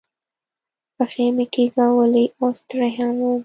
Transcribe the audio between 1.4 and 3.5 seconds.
کاږولې او ستړی هم ووم.